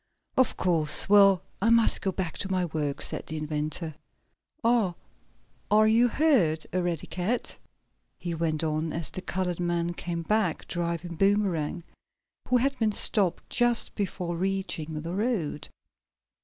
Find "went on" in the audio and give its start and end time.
8.33-8.93